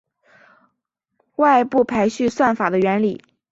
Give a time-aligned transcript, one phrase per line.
[1.35, 3.23] 外部排序算法的原理